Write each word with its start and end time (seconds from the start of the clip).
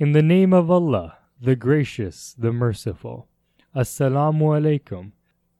In 0.00 0.12
the 0.12 0.22
name 0.22 0.52
of 0.52 0.70
Allah, 0.70 1.18
the 1.40 1.56
gracious, 1.56 2.32
the 2.38 2.52
merciful. 2.52 3.26
Assalamu 3.74 4.42
alaikum. 4.56 5.10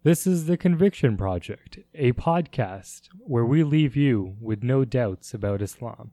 This 0.04 0.29
is 0.29 0.46
the 0.46 0.57
Conviction 0.57 1.17
Project, 1.17 1.80
a 1.93 2.12
podcast 2.12 3.09
where 3.19 3.45
we 3.45 3.64
leave 3.64 3.96
you 3.96 4.37
with 4.40 4.62
no 4.62 4.85
doubts 4.85 5.35
about 5.35 5.61
Islam. 5.61 6.12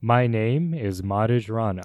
My 0.00 0.26
name 0.26 0.72
is 0.72 1.02
Maarij 1.02 1.50
Rana. 1.50 1.82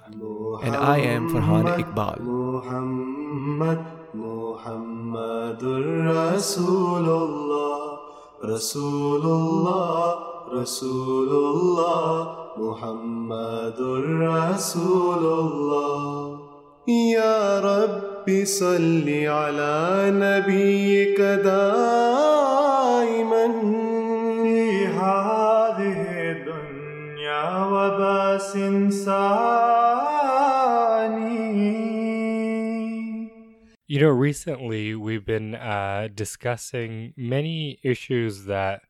And 0.63 0.73
I 0.73 0.99
am 0.99 1.29
Farhan 1.29 1.77
Iqbal. 1.77 2.21
Muhammad, 2.21 3.79
Muhammadur 4.15 5.83
Rasulullah, 6.15 7.99
Rasulullah, 8.41 10.32
Rasulullah, 10.52 12.12
Muhammadur 12.58 14.04
Rasulullah. 14.28 15.98
يا 16.88 17.60
رب 17.60 18.24
صل 18.44 19.04
على 19.28 20.08
نبيك 20.08 21.20
دائما 21.44 22.66
في 24.42 24.86
هذه 24.86 26.00
الدنيا 26.32 27.64
وباس 27.64 28.52
ثاني 29.04 30.18
You 33.90 33.98
know, 34.00 34.08
recently 34.08 34.94
we've 34.94 35.24
been 35.24 35.54
uh, 35.54 36.08
discussing 36.14 37.14
many 37.16 37.78
issues 37.82 38.44
that 38.44 38.80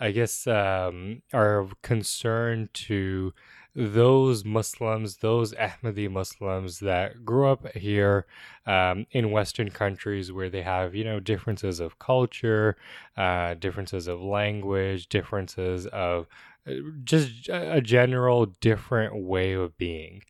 I 0.00 0.10
guess 0.10 0.46
um, 0.46 1.22
are 1.32 1.58
of 1.58 1.80
concern 1.82 2.68
to 2.74 3.32
those 3.74 4.44
Muslims, 4.44 5.18
those 5.18 5.54
Ahmadi 5.54 6.10
Muslims 6.10 6.80
that 6.80 7.24
grew 7.24 7.48
up 7.48 7.74
here 7.76 8.26
um, 8.66 9.06
in 9.12 9.30
Western 9.30 9.70
countries 9.70 10.30
where 10.32 10.50
they 10.50 10.62
have, 10.62 10.94
you 10.94 11.04
know, 11.04 11.20
differences 11.20 11.80
of 11.80 11.98
culture, 11.98 12.76
uh, 13.16 13.54
differences 13.54 14.08
of 14.08 14.20
language, 14.20 15.08
differences 15.08 15.86
of 15.86 16.26
uh, 16.66 16.72
just 17.04 17.48
a 17.48 17.80
general 17.80 18.46
different 18.46 19.16
way 19.24 19.52
of 19.54 19.76
being. 19.78 20.22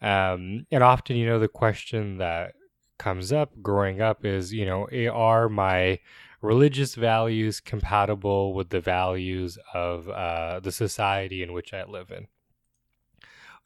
Um, 0.00 0.66
and 0.70 0.82
often, 0.82 1.16
you 1.16 1.26
know, 1.26 1.38
the 1.38 1.48
question 1.48 2.18
that 2.18 2.54
comes 3.02 3.32
up 3.32 3.50
growing 3.60 4.00
up 4.00 4.24
is, 4.24 4.52
you 4.52 4.64
know, 4.64 4.86
are 5.12 5.48
my 5.48 5.98
religious 6.40 6.94
values 6.94 7.58
compatible 7.58 8.54
with 8.54 8.68
the 8.68 8.80
values 8.80 9.58
of 9.74 10.08
uh, 10.08 10.60
the 10.60 10.70
society 10.70 11.42
in 11.42 11.52
which 11.52 11.74
I 11.74 11.82
live 11.82 12.12
in? 12.12 12.28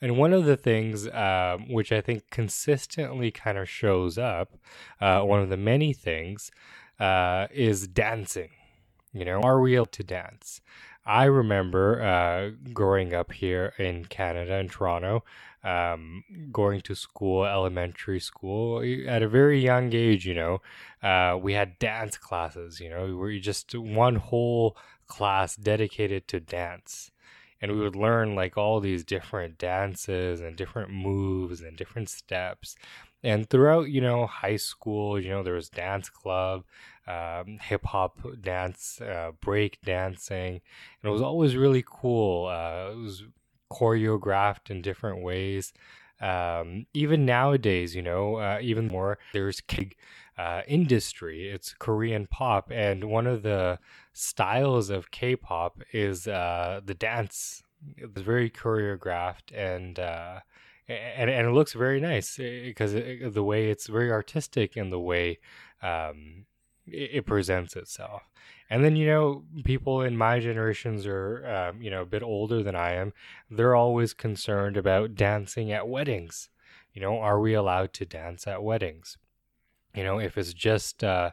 And 0.00 0.16
one 0.16 0.32
of 0.32 0.46
the 0.46 0.56
things 0.56 1.06
um, 1.08 1.70
which 1.70 1.92
I 1.92 2.00
think 2.00 2.30
consistently 2.30 3.30
kind 3.30 3.58
of 3.58 3.68
shows 3.68 4.16
up, 4.16 4.54
uh, 5.02 5.20
one 5.20 5.42
of 5.42 5.50
the 5.50 5.56
many 5.58 5.92
things, 5.92 6.50
uh, 6.98 7.46
is 7.50 7.86
dancing. 7.86 8.50
You 9.12 9.26
know, 9.26 9.40
are 9.42 9.60
we 9.60 9.76
able 9.76 9.86
to 9.86 10.02
dance? 10.02 10.62
I 11.04 11.24
remember 11.24 12.02
uh, 12.02 12.70
growing 12.72 13.14
up 13.14 13.32
here 13.32 13.74
in 13.78 14.06
Canada, 14.06 14.56
in 14.56 14.68
Toronto, 14.68 15.24
um, 15.66 16.22
going 16.52 16.80
to 16.82 16.94
school, 16.94 17.44
elementary 17.44 18.20
school, 18.20 18.80
at 19.08 19.22
a 19.22 19.28
very 19.28 19.60
young 19.60 19.92
age, 19.92 20.24
you 20.24 20.34
know, 20.34 20.62
uh, 21.02 21.36
we 21.36 21.54
had 21.54 21.78
dance 21.80 22.16
classes, 22.16 22.78
you 22.78 22.88
know, 22.88 23.04
we 23.04 23.14
were 23.14 23.36
just 23.38 23.74
one 23.74 24.16
whole 24.16 24.76
class 25.08 25.56
dedicated 25.56 26.28
to 26.28 26.38
dance. 26.38 27.10
And 27.60 27.72
we 27.72 27.80
would 27.80 27.96
learn 27.96 28.34
like 28.34 28.56
all 28.56 28.80
these 28.80 29.02
different 29.02 29.58
dances 29.58 30.40
and 30.40 30.56
different 30.56 30.90
moves 30.90 31.62
and 31.62 31.76
different 31.76 32.10
steps. 32.10 32.76
And 33.24 33.48
throughout, 33.48 33.88
you 33.88 34.00
know, 34.02 34.26
high 34.26 34.56
school, 34.56 35.18
you 35.18 35.30
know, 35.30 35.42
there 35.42 35.54
was 35.54 35.70
dance 35.70 36.10
club, 36.10 36.64
um, 37.08 37.58
hip 37.60 37.86
hop 37.86 38.18
dance, 38.40 39.00
uh, 39.00 39.32
break 39.40 39.80
dancing, 39.82 40.60
and 41.02 41.08
it 41.08 41.10
was 41.10 41.22
always 41.22 41.56
really 41.56 41.84
cool. 41.84 42.46
Uh, 42.46 42.92
it 42.92 42.98
was 42.98 43.24
choreographed 43.70 44.70
in 44.70 44.82
different 44.82 45.22
ways. 45.22 45.72
Um, 46.20 46.86
even 46.94 47.26
nowadays, 47.26 47.94
you 47.94 48.02
know, 48.02 48.36
uh, 48.36 48.58
even 48.62 48.88
more, 48.88 49.18
there's 49.32 49.60
K 49.60 49.90
uh, 50.38 50.62
industry. 50.66 51.48
It's 51.48 51.74
Korean 51.78 52.26
pop, 52.26 52.70
and 52.70 53.04
one 53.04 53.26
of 53.26 53.42
the 53.42 53.78
styles 54.12 54.90
of 54.90 55.10
K-pop 55.10 55.82
is 55.92 56.26
uh, 56.26 56.80
the 56.84 56.94
dance. 56.94 57.62
It's 57.96 58.20
very 58.20 58.50
choreographed 58.50 59.54
and. 59.54 59.98
Uh, 59.98 60.40
and, 60.88 61.28
and 61.28 61.48
it 61.48 61.50
looks 61.50 61.72
very 61.72 61.98
nice 61.98 62.36
because 62.36 62.92
the 62.92 63.42
way 63.42 63.70
it's 63.70 63.88
very 63.88 64.12
artistic 64.12 64.76
in 64.76 64.90
the 64.90 65.00
way 65.00 65.40
um, 65.82 66.46
it, 66.86 67.26
presents 67.26 67.76
itself. 67.76 68.22
And 68.70 68.84
then, 68.84 68.96
you 68.96 69.06
know, 69.06 69.44
people 69.64 70.02
in 70.02 70.16
my 70.16 70.40
generations 70.40 71.06
are, 71.06 71.46
um, 71.46 71.82
you 71.82 71.90
know, 71.90 72.02
a 72.02 72.06
bit 72.06 72.22
older 72.22 72.62
than 72.62 72.74
I 72.74 72.92
am. 72.92 73.12
They're 73.50 73.76
always 73.76 74.14
concerned 74.14 74.76
about 74.76 75.14
dancing 75.14 75.72
at 75.72 75.88
weddings. 75.88 76.48
You 76.92 77.02
know, 77.02 77.18
are 77.18 77.40
we 77.40 77.54
allowed 77.54 77.92
to 77.94 78.06
dance 78.06 78.46
at 78.46 78.62
weddings? 78.62 79.18
You 79.94 80.04
know, 80.04 80.18
if 80.18 80.36
it's 80.36 80.52
just 80.52 81.04
uh, 81.04 81.30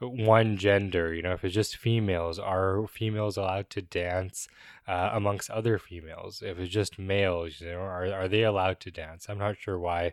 one 0.00 0.56
gender, 0.56 1.14
you 1.14 1.22
know, 1.22 1.32
if 1.32 1.44
it's 1.44 1.54
just 1.54 1.76
females, 1.76 2.38
are 2.38 2.86
females 2.86 3.36
allowed 3.36 3.70
to 3.70 3.82
dance 3.82 4.48
uh, 4.86 5.10
amongst 5.12 5.50
other 5.50 5.78
females? 5.78 6.42
If 6.44 6.58
it's 6.58 6.72
just 6.72 6.98
males, 6.98 7.60
you 7.60 7.72
know, 7.72 7.78
are, 7.78 8.12
are 8.12 8.28
they 8.28 8.42
allowed 8.42 8.80
to 8.80 8.90
dance? 8.90 9.26
I'm 9.28 9.38
not 9.38 9.56
sure 9.58 9.78
why 9.78 10.12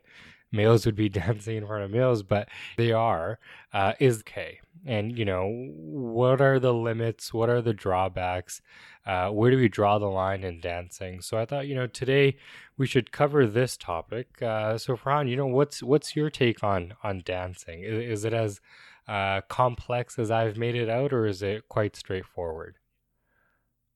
males 0.52 0.86
would 0.86 0.96
be 0.96 1.10
dancing 1.24 1.58
in 1.58 1.68
front 1.68 1.84
of 1.84 1.92
males, 1.92 2.24
but 2.24 2.50
they 2.78 2.92
are, 2.92 3.40
uh, 3.74 3.94
is 4.00 4.20
okay. 4.20 4.60
And, 4.86 5.18
you 5.18 5.26
know, 5.26 5.48
what 5.76 6.42
are 6.42 6.60
the 6.60 6.74
limits? 6.74 7.34
What 7.34 7.50
are 7.50 7.62
the 7.62 7.74
drawbacks? 7.74 8.62
Uh, 9.06 9.30
where 9.30 9.52
do 9.52 9.58
we 9.58 9.70
draw 9.70 10.00
the 10.00 10.08
line 10.08 10.44
in 10.44 10.60
dancing? 10.60 11.22
So 11.22 11.38
I 11.38 11.46
thought, 11.46 11.68
you 11.68 11.76
know, 11.76 11.88
today 11.88 12.38
we 12.78 12.88
should 12.88 13.12
cover 13.12 13.46
this 13.48 13.78
topic. 13.78 14.42
Uh, 14.42 14.78
so 14.78 14.96
Farhan, 14.96 15.30
you 15.30 15.36
know, 15.36 15.48
what's 15.48 15.84
what's 15.84 16.16
your 16.16 16.30
take 16.30 16.64
on 16.64 16.94
on 17.04 17.22
dancing? 17.26 17.84
Is, 17.84 18.20
is 18.20 18.26
it 18.26 18.34
as 18.34 18.60
uh, 19.08 19.42
complex 19.50 20.18
as 20.20 20.32
I've 20.32 20.58
made 20.58 20.76
it 20.76 20.90
out, 20.90 21.14
or 21.14 21.26
is 21.26 21.42
it 21.42 21.68
quite 21.70 21.96
straightforward? 21.96 22.76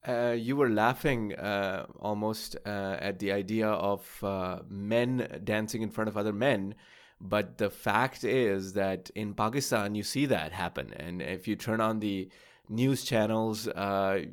Uh, 0.08 0.36
you 0.38 0.56
were 0.56 0.70
laughing 0.70 1.34
uh, 1.36 1.86
almost 2.00 2.56
uh, 2.66 2.98
at 3.00 3.18
the 3.20 3.32
idea 3.32 3.68
of 3.68 4.24
uh, 4.24 4.60
men 4.70 5.42
dancing 5.44 5.82
in 5.82 5.90
front 5.90 6.08
of 6.08 6.16
other 6.16 6.34
men. 6.34 6.76
But 7.20 7.58
the 7.58 7.70
fact 7.70 8.24
is 8.24 8.74
that 8.74 9.10
in 9.16 9.34
Pakistan, 9.34 9.96
you 9.96 10.04
see 10.04 10.28
that 10.28 10.52
happen. 10.52 10.94
And 10.94 11.22
if 11.22 11.48
you 11.48 11.56
turn 11.56 11.82
on 11.82 12.00
the 12.00 12.30
news 12.70 13.04
channels, 13.04 13.68
uh, 13.68 14.26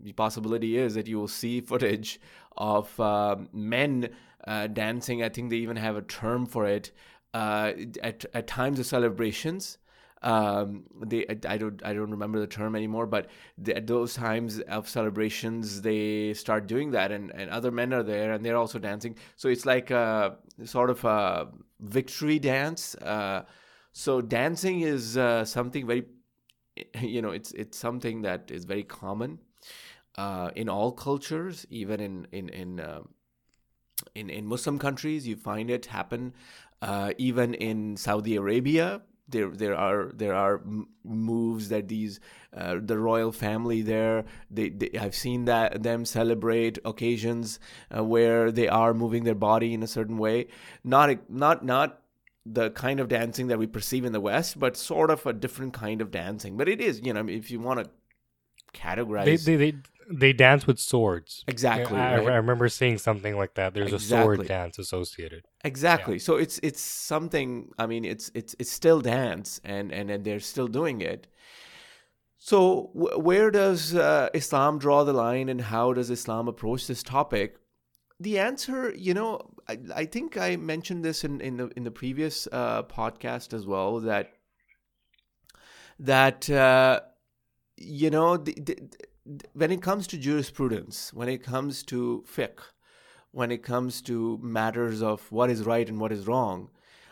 the 0.00 0.12
possibility 0.12 0.78
is 0.78 0.94
that 0.94 1.06
you 1.06 1.18
will 1.18 1.28
see 1.28 1.60
footage 1.60 2.20
of 2.56 2.98
men 3.52 4.10
dancing. 4.72 5.22
I 5.22 5.28
think 5.28 5.50
they 5.50 5.56
even 5.56 5.76
have 5.76 5.96
a 5.96 6.02
term 6.02 6.46
for 6.46 6.66
it 6.66 6.92
at, 7.34 8.24
at 8.32 8.46
times 8.46 8.78
of 8.78 8.86
celebrations 8.86 9.78
um, 10.22 10.84
they 11.04 11.26
I, 11.28 11.54
I, 11.54 11.58
don't 11.58 11.84
I 11.84 11.92
don't 11.92 12.10
remember 12.10 12.38
the 12.38 12.46
term 12.46 12.76
anymore, 12.76 13.06
but 13.06 13.28
at 13.68 13.86
those 13.86 14.14
times 14.14 14.60
of 14.60 14.88
celebrations 14.88 15.82
they 15.82 16.32
start 16.34 16.66
doing 16.66 16.92
that, 16.92 17.10
and, 17.10 17.32
and 17.32 17.50
other 17.50 17.70
men 17.70 17.92
are 17.92 18.02
there 18.02 18.32
and 18.32 18.44
they're 18.44 18.56
also 18.56 18.78
dancing. 18.78 19.16
So 19.36 19.48
it's 19.48 19.66
like 19.66 19.90
a 19.90 20.36
sort 20.64 20.90
of 20.90 21.04
a 21.04 21.48
victory 21.80 22.38
dance. 22.38 22.94
Uh, 22.94 23.44
so 23.92 24.20
dancing 24.20 24.80
is 24.80 25.16
uh, 25.16 25.44
something 25.44 25.86
very, 25.86 26.04
you 27.00 27.20
know, 27.20 27.30
it's 27.30 27.50
it's 27.52 27.76
something 27.76 28.22
that 28.22 28.50
is 28.50 28.64
very 28.64 28.84
common 28.84 29.40
uh, 30.16 30.50
in 30.54 30.68
all 30.68 30.92
cultures, 30.92 31.66
even 31.70 32.00
in 32.00 32.26
in 32.32 32.48
in. 32.48 32.80
Uh, 32.80 33.00
in, 34.16 34.30
in 34.30 34.44
Muslim 34.46 34.80
countries, 34.80 35.28
you 35.28 35.36
find 35.36 35.70
it 35.70 35.86
happen. 35.86 36.34
Uh, 36.82 37.12
even 37.18 37.54
in 37.54 37.96
Saudi 37.96 38.34
Arabia, 38.34 39.00
there 39.28 39.48
there 39.50 39.74
are 39.74 40.10
there 40.14 40.34
are 40.34 40.60
moves 41.04 41.68
that 41.68 41.88
these 41.88 42.20
uh, 42.56 42.76
the 42.80 42.98
royal 42.98 43.32
family 43.32 43.82
there 43.82 44.24
they, 44.50 44.68
they, 44.68 44.90
I've 44.98 45.14
seen 45.14 45.46
that 45.46 45.82
them 45.82 46.04
celebrate 46.04 46.78
occasions 46.84 47.58
uh, 47.96 48.04
where 48.04 48.50
they 48.50 48.68
are 48.68 48.92
moving 48.94 49.24
their 49.24 49.34
body 49.34 49.74
in 49.74 49.82
a 49.82 49.86
certain 49.86 50.18
way. 50.18 50.48
Not 50.84 51.30
not 51.30 51.64
not 51.64 52.00
the 52.44 52.70
kind 52.70 52.98
of 52.98 53.08
dancing 53.08 53.46
that 53.46 53.58
we 53.58 53.66
perceive 53.66 54.04
in 54.04 54.12
the 54.12 54.20
west 54.20 54.58
but 54.58 54.76
sort 54.76 55.10
of 55.10 55.24
a 55.26 55.32
different 55.32 55.72
kind 55.72 56.00
of 56.00 56.10
dancing. 56.10 56.56
But 56.56 56.68
it 56.68 56.80
is 56.80 57.00
you 57.02 57.12
know 57.12 57.26
if 57.28 57.50
you 57.50 57.60
want 57.60 57.84
to 57.84 57.90
categorize 58.74 59.44
they, 59.44 59.56
they, 59.56 59.70
they 59.70 59.78
they 60.10 60.32
dance 60.32 60.66
with 60.66 60.78
swords. 60.78 61.44
Exactly. 61.46 61.98
I, 61.98 62.18
right? 62.18 62.28
I 62.28 62.36
remember 62.36 62.68
seeing 62.68 62.98
something 62.98 63.36
like 63.36 63.54
that. 63.54 63.74
There's 63.74 63.92
Exactly. 63.92 64.18
a 64.18 64.36
sword 64.36 64.48
dance 64.48 64.78
associated. 64.78 65.44
Exactly. 65.64 66.14
Yeah. 66.14 66.20
So 66.22 66.36
it's 66.36 66.58
it's 66.62 66.80
something. 66.80 67.70
I 67.78 67.86
mean, 67.86 68.04
it's 68.04 68.30
it's 68.34 68.54
it's 68.58 68.70
still 68.70 69.00
dance, 69.00 69.60
and 69.64 69.92
and, 69.92 70.10
and 70.10 70.24
they're 70.24 70.40
still 70.40 70.68
doing 70.68 71.00
it. 71.00 71.26
So 72.38 72.90
w- 72.94 73.18
where 73.18 73.50
does 73.50 73.94
uh, 73.94 74.28
Islam 74.34 74.78
draw 74.78 75.04
the 75.04 75.12
line, 75.12 75.48
and 75.48 75.60
how 75.60 75.92
does 75.92 76.10
Islam 76.10 76.48
approach 76.48 76.86
this 76.86 77.02
topic? 77.02 77.56
the 78.22 78.38
answer, 78.38 78.94
you 78.96 79.14
know, 79.14 79.40
I, 79.68 79.78
I 79.94 80.04
think 80.06 80.36
I 80.36 80.56
mentioned 80.56 81.04
this 81.04 81.24
in, 81.24 81.40
in 81.40 81.56
the 81.56 81.70
in 81.76 81.84
the 81.84 81.90
previous 81.90 82.46
uh, 82.50 82.84
podcast 82.84 83.52
as 83.52 83.66
well 83.66 84.00
that 84.00 84.32
that 85.98 86.48
uh, 86.50 87.00
you 87.76 88.10
know 88.10 88.36
the, 88.36 88.54
the, 88.54 88.76
when 89.52 89.70
it 89.70 89.82
comes 89.82 90.06
to 90.08 90.18
jurisprudence, 90.18 91.12
when 91.12 91.28
it 91.28 91.42
comes 91.42 91.82
to 91.84 92.24
fiqh, 92.26 92.60
when 93.30 93.50
it 93.50 93.62
comes 93.62 94.02
to 94.02 94.38
matters 94.42 95.02
of 95.02 95.30
what 95.30 95.50
is 95.50 95.62
right 95.62 95.88
and 95.88 96.00
what 96.00 96.12
is 96.12 96.26
wrong, 96.26 96.68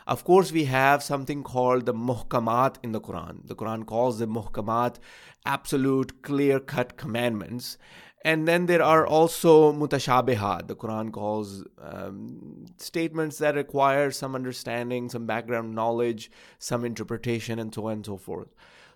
of 0.07 0.23
course, 0.23 0.51
we 0.51 0.65
have 0.65 1.03
something 1.03 1.43
called 1.43 1.85
the 1.85 1.93
muhkamat 1.93 2.77
in 2.83 2.91
the 2.91 2.99
Quran. 2.99 3.47
The 3.47 3.55
Quran 3.55 3.85
calls 3.85 4.19
the 4.19 4.27
muhkamat 4.27 4.97
absolute, 5.45 6.21
clear 6.23 6.59
cut 6.59 6.97
commandments. 6.97 7.77
And 8.25 8.47
then 8.47 8.65
there 8.65 8.83
are 8.83 9.05
also 9.05 9.71
mutashabihat. 9.71 10.67
The 10.67 10.75
Quran 10.75 11.11
calls 11.11 11.63
um, 11.79 12.65
statements 12.77 13.37
that 13.37 13.55
require 13.55 14.11
some 14.11 14.35
understanding, 14.35 15.09
some 15.09 15.25
background 15.25 15.73
knowledge, 15.73 16.29
some 16.59 16.83
interpretation, 16.83 17.57
and 17.57 17.73
so 17.73 17.85
on 17.85 17.93
and 17.93 18.05
so 18.05 18.17
forth. 18.17 18.49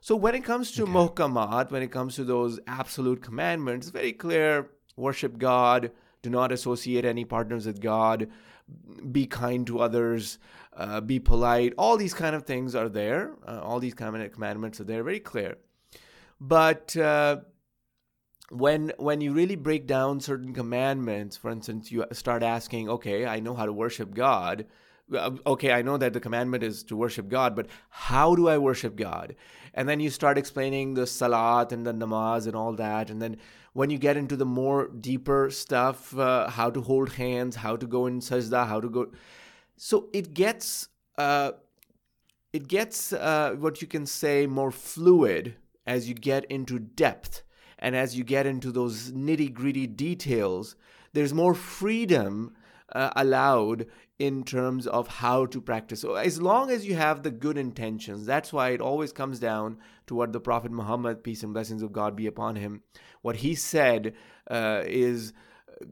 So 0.05 0.15
when 0.15 0.35
it 0.35 0.43
comes 0.43 0.71
to 0.73 0.83
okay. 0.83 0.91
muhkamat, 0.91 1.71
when 1.71 1.81
it 1.81 1.91
comes 1.91 2.13
to 2.17 2.23
those 2.23 2.59
absolute 2.67 3.23
commandments, 3.23 3.89
very 3.89 4.13
clear 4.13 4.69
worship 4.95 5.39
God, 5.39 5.89
do 6.21 6.29
not 6.29 6.51
associate 6.51 7.05
any 7.05 7.25
partners 7.25 7.65
with 7.65 7.81
God, 7.81 8.27
be 9.11 9.25
kind 9.25 9.65
to 9.65 9.79
others, 9.79 10.37
uh, 10.77 11.01
be 11.01 11.19
polite. 11.19 11.73
All 11.79 11.97
these 11.97 12.13
kind 12.13 12.35
of 12.35 12.43
things 12.43 12.75
are 12.75 12.87
there. 12.87 13.31
Uh, 13.47 13.61
all 13.63 13.79
these 13.79 13.95
kind 13.95 14.15
of 14.15 14.31
commandments 14.31 14.79
are 14.79 14.83
there, 14.83 15.01
very 15.01 15.19
clear. 15.19 15.57
But 16.39 16.95
uh, 16.95 17.37
when 18.51 18.93
when 18.97 19.21
you 19.21 19.33
really 19.33 19.55
break 19.55 19.87
down 19.87 20.19
certain 20.19 20.53
commandments, 20.53 21.35
for 21.35 21.49
instance, 21.49 21.91
you 21.91 22.05
start 22.11 22.43
asking, 22.43 22.89
okay, 22.89 23.25
I 23.25 23.39
know 23.39 23.55
how 23.55 23.65
to 23.65 23.73
worship 23.73 24.13
God. 24.13 24.67
Uh, 25.13 25.31
okay, 25.45 25.71
I 25.71 25.81
know 25.81 25.97
that 25.97 26.13
the 26.13 26.19
commandment 26.19 26.63
is 26.63 26.83
to 26.85 26.95
worship 26.95 27.29
God, 27.29 27.55
but 27.55 27.67
how 27.89 28.35
do 28.35 28.47
I 28.47 28.57
worship 28.57 28.95
God? 28.95 29.35
And 29.73 29.87
then 29.87 29.99
you 29.99 30.09
start 30.09 30.37
explaining 30.37 30.93
the 30.93 31.05
salat 31.05 31.71
and 31.71 31.85
the 31.85 31.93
namaz 31.93 32.47
and 32.47 32.55
all 32.55 32.73
that. 32.73 33.09
And 33.09 33.21
then 33.21 33.37
when 33.73 33.89
you 33.89 33.97
get 33.97 34.17
into 34.17 34.35
the 34.35 34.45
more 34.45 34.87
deeper 34.87 35.51
stuff, 35.51 36.17
uh, 36.17 36.49
how 36.49 36.69
to 36.71 36.81
hold 36.81 37.13
hands, 37.13 37.57
how 37.57 37.75
to 37.75 37.85
go 37.85 38.07
in 38.07 38.19
sajda, 38.19 38.67
how 38.67 38.79
to 38.79 38.89
go. 38.89 39.11
So 39.77 40.09
it 40.13 40.33
gets, 40.33 40.87
uh, 41.17 41.51
it 42.51 42.67
gets 42.67 43.13
uh, 43.13 43.55
what 43.59 43.81
you 43.81 43.87
can 43.87 44.05
say 44.05 44.47
more 44.47 44.71
fluid 44.71 45.55
as 45.85 46.09
you 46.09 46.15
get 46.15 46.45
into 46.45 46.79
depth 46.79 47.43
and 47.77 47.95
as 47.95 48.17
you 48.17 48.23
get 48.23 48.45
into 48.45 48.71
those 48.71 49.11
nitty 49.11 49.53
gritty 49.53 49.87
details, 49.87 50.75
there's 51.13 51.33
more 51.33 51.53
freedom 51.53 52.55
uh, 52.93 53.11
allowed 53.15 53.87
in 54.17 54.43
terms 54.43 54.87
of 54.87 55.07
how 55.07 55.45
to 55.45 55.59
practice. 55.59 56.01
So, 56.01 56.15
as 56.15 56.41
long 56.41 56.69
as 56.69 56.85
you 56.85 56.95
have 56.95 57.23
the 57.23 57.31
good 57.31 57.57
intentions, 57.57 58.25
that's 58.25 58.53
why 58.53 58.69
it 58.69 58.81
always 58.81 59.11
comes 59.11 59.39
down 59.39 59.77
to 60.07 60.15
what 60.15 60.31
the 60.31 60.39
Prophet 60.39 60.71
Muhammad, 60.71 61.23
peace 61.23 61.43
and 61.43 61.53
blessings 61.53 61.81
of 61.81 61.91
God 61.91 62.15
be 62.15 62.27
upon 62.27 62.55
him, 62.55 62.83
what 63.21 63.37
he 63.37 63.55
said 63.55 64.13
uh, 64.49 64.83
is 64.85 65.33
uh, 65.81 65.85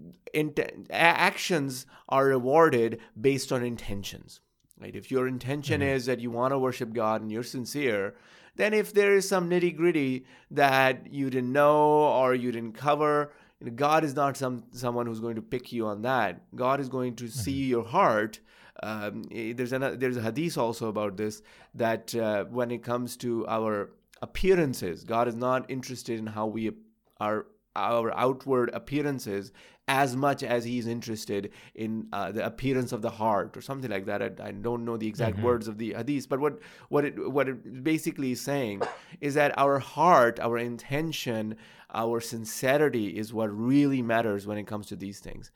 actions 0.91 1.85
are 2.07 2.25
rewarded 2.25 2.99
based 3.19 3.51
on 3.51 3.63
intentions. 3.63 4.39
Right? 4.79 4.95
If 4.95 5.11
your 5.11 5.27
intention 5.27 5.81
mm-hmm. 5.81 5.89
is 5.89 6.05
that 6.05 6.19
you 6.19 6.31
want 6.31 6.51
to 6.51 6.59
worship 6.59 6.93
God 6.93 7.21
and 7.21 7.31
you're 7.31 7.43
sincere, 7.43 8.15
then 8.55 8.73
if 8.73 8.93
there 8.93 9.13
is 9.13 9.27
some 9.27 9.49
nitty 9.49 9.75
gritty 9.75 10.25
that 10.51 11.11
you 11.11 11.29
didn't 11.29 11.51
know 11.51 12.03
or 12.03 12.35
you 12.35 12.51
didn't 12.51 12.73
cover, 12.73 13.31
God 13.71 14.03
is 14.03 14.15
not 14.15 14.37
some 14.37 14.63
someone 14.71 15.05
who's 15.05 15.19
going 15.19 15.35
to 15.35 15.41
pick 15.41 15.71
you 15.71 15.87
on 15.87 16.01
that. 16.01 16.41
God 16.55 16.79
is 16.79 16.89
going 16.89 17.15
to 17.17 17.27
see 17.27 17.61
mm-hmm. 17.61 17.69
your 17.69 17.83
heart. 17.83 18.39
Um, 18.81 19.23
eh, 19.31 19.53
there's 19.55 19.73
a 19.73 19.79
there's 19.79 20.17
a 20.17 20.21
hadith 20.21 20.57
also 20.57 20.89
about 20.89 21.17
this 21.17 21.41
that 21.75 22.13
uh, 22.15 22.45
when 22.45 22.71
it 22.71 22.83
comes 22.83 23.15
to 23.17 23.45
our 23.47 23.91
appearances, 24.21 25.03
God 25.03 25.27
is 25.27 25.35
not 25.35 25.69
interested 25.69 26.19
in 26.19 26.27
how 26.27 26.47
we 26.47 26.71
are 27.19 27.45
our 27.75 28.15
outward 28.17 28.69
appearances 28.73 29.51
as 29.87 30.15
much 30.15 30.43
as 30.43 30.63
he's 30.63 30.87
interested 30.87 31.51
in 31.75 32.07
uh, 32.13 32.31
the 32.31 32.45
appearance 32.45 32.91
of 32.93 33.01
the 33.01 33.09
heart 33.09 33.57
or 33.57 33.61
something 33.61 33.91
like 33.91 34.05
that. 34.05 34.21
I, 34.21 34.47
I 34.47 34.51
don't 34.51 34.85
know 34.85 34.95
the 34.95 35.07
exact 35.07 35.37
mm-hmm. 35.37 35.45
words 35.45 35.67
of 35.67 35.77
the 35.77 35.93
hadith, 35.93 36.29
but 36.29 36.39
what 36.39 36.59
what 36.89 37.03
it 37.05 37.31
what 37.31 37.49
it 37.49 37.83
basically 37.83 38.31
is 38.31 38.41
saying 38.41 38.81
is 39.19 39.33
that 39.33 39.57
our 39.57 39.79
heart, 39.79 40.39
our 40.39 40.57
intention, 40.57 41.57
our 41.93 42.21
sincerity 42.21 43.17
is 43.17 43.33
what 43.33 43.47
really 43.47 44.01
matters 44.01 44.47
when 44.47 44.57
it 44.57 44.67
comes 44.67 44.87
to 44.87 44.95
these 44.95 45.19
things. 45.19 45.51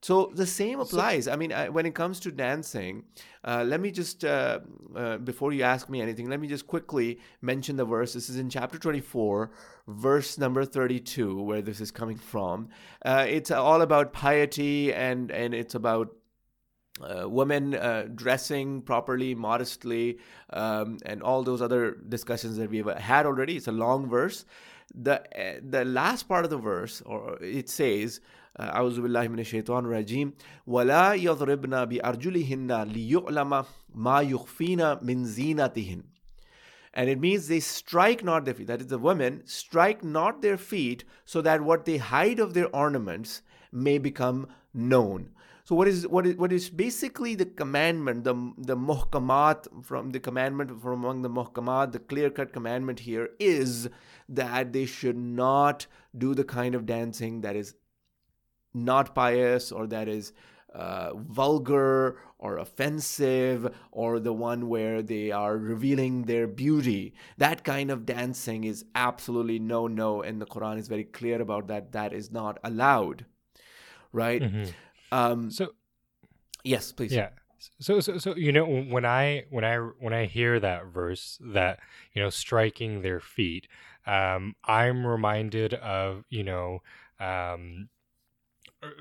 So 0.00 0.30
the 0.32 0.46
same 0.46 0.78
applies. 0.78 1.26
I 1.26 1.34
mean, 1.34 1.52
I, 1.52 1.68
when 1.68 1.84
it 1.84 1.94
comes 1.94 2.20
to 2.20 2.30
dancing, 2.30 3.04
uh, 3.44 3.64
let 3.66 3.80
me 3.80 3.90
just, 3.90 4.24
uh, 4.24 4.60
uh, 4.94 5.18
before 5.18 5.52
you 5.52 5.64
ask 5.64 5.88
me 5.90 6.00
anything, 6.00 6.28
let 6.28 6.40
me 6.40 6.46
just 6.46 6.68
quickly 6.68 7.18
mention 7.42 7.76
the 7.76 7.84
verse. 7.84 8.12
This 8.12 8.30
is 8.30 8.38
in 8.38 8.48
chapter 8.48 8.78
24, 8.78 9.50
verse 9.88 10.38
number 10.38 10.64
32, 10.64 11.42
where 11.42 11.62
this 11.62 11.80
is 11.80 11.90
coming 11.90 12.16
from. 12.16 12.68
Uh, 13.04 13.26
it's 13.28 13.50
all 13.50 13.82
about 13.82 14.12
piety 14.12 14.94
and, 14.94 15.32
and 15.32 15.52
it's 15.52 15.74
about 15.74 16.14
uh, 17.00 17.28
women 17.28 17.74
uh, 17.74 18.06
dressing 18.14 18.82
properly, 18.82 19.34
modestly, 19.34 20.18
um, 20.50 20.98
and 21.06 21.22
all 21.22 21.42
those 21.42 21.62
other 21.62 21.96
discussions 22.08 22.56
that 22.56 22.70
we've 22.70 22.86
had 22.86 23.26
already. 23.26 23.56
It's 23.56 23.68
a 23.68 23.72
long 23.72 24.08
verse 24.08 24.44
The 24.93 25.23
the 25.61 25.85
last 25.85 26.27
part 26.27 26.45
of 26.45 26.51
the 26.51 26.57
verse, 26.57 27.01
or 27.05 27.37
it 27.41 27.69
says, 27.69 28.21
أعوذ 28.59 29.01
بالله 29.01 29.27
من 29.27 29.39
الشيطان 29.39 29.85
الرجيم 29.85 30.33
ولا 30.67 31.13
يضربن 31.13 31.85
بأرجلهن 31.85 32.83
ليعلم 32.83 33.65
ما 33.95 34.21
يخفين 34.21 34.97
من 35.01 35.25
زينتهن 35.25 36.03
and 36.93 37.09
it 37.09 37.19
means 37.19 37.47
they 37.47 37.59
strike 37.59 38.23
not 38.23 38.45
their 38.45 38.53
feet. 38.53 38.67
That 38.67 38.81
is, 38.81 38.87
the 38.87 38.99
women 38.99 39.41
strike 39.45 40.03
not 40.03 40.41
their 40.41 40.57
feet 40.57 41.03
so 41.25 41.41
that 41.41 41.61
what 41.61 41.85
they 41.85 41.97
hide 41.97 42.39
of 42.39 42.53
their 42.53 42.73
ornaments 42.73 43.41
may 43.71 43.97
become 43.97 44.47
known. 44.73 45.31
So 45.68 45.74
what 45.74 45.86
is 45.86 46.08
what 46.08 46.26
is 46.26 46.36
what 46.36 46.50
is 46.50 46.70
basically 46.70 47.34
the 47.34 47.44
commandment, 47.44 48.24
the 48.24 48.34
the 48.56 48.74
muhkamat 48.74 49.66
from 49.84 50.12
the 50.12 50.18
commandment 50.18 50.80
from 50.80 51.04
among 51.04 51.20
the 51.20 51.28
muhkamat, 51.28 51.92
the 51.92 51.98
clear 51.98 52.30
cut 52.30 52.54
commandment 52.54 53.00
here 53.00 53.28
is 53.38 53.90
that 54.30 54.72
they 54.72 54.86
should 54.86 55.18
not 55.18 55.86
do 56.16 56.34
the 56.34 56.44
kind 56.44 56.74
of 56.74 56.86
dancing 56.86 57.42
that 57.42 57.54
is 57.54 57.74
not 58.72 59.14
pious 59.14 59.70
or 59.70 59.86
that 59.88 60.08
is 60.08 60.32
uh, 60.72 61.12
vulgar 61.16 62.16
or 62.38 62.56
offensive 62.56 63.70
or 63.92 64.18
the 64.20 64.32
one 64.32 64.70
where 64.70 65.02
they 65.02 65.30
are 65.30 65.58
revealing 65.58 66.22
their 66.22 66.46
beauty. 66.46 67.12
That 67.36 67.62
kind 67.62 67.90
of 67.90 68.06
dancing 68.06 68.64
is 68.64 68.86
absolutely 68.94 69.58
no, 69.58 69.86
no. 69.86 70.22
And 70.22 70.40
the 70.40 70.46
Quran 70.46 70.78
is 70.78 70.88
very 70.88 71.04
clear 71.04 71.42
about 71.42 71.66
that. 71.68 71.92
That 71.92 72.14
is 72.14 72.32
not 72.32 72.58
allowed. 72.64 73.26
Right? 74.14 74.40
Mm-hmm. 74.40 74.70
Um, 75.12 75.50
so, 75.50 75.72
yes, 76.64 76.92
please. 76.92 77.12
Yeah. 77.12 77.30
So, 77.80 78.00
so, 78.00 78.18
so, 78.18 78.36
you 78.36 78.52
know, 78.52 78.64
when 78.66 79.04
I, 79.04 79.44
when 79.50 79.64
I, 79.64 79.76
when 79.76 80.14
I 80.14 80.26
hear 80.26 80.60
that 80.60 80.86
verse 80.86 81.38
that, 81.40 81.80
you 82.14 82.22
know, 82.22 82.30
striking 82.30 83.02
their 83.02 83.20
feet, 83.20 83.66
um, 84.06 84.54
I'm 84.64 85.06
reminded 85.06 85.74
of, 85.74 86.24
you 86.30 86.44
know, 86.44 86.82
um, 87.20 87.88